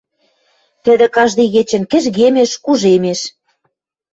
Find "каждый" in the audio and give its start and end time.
1.15-1.47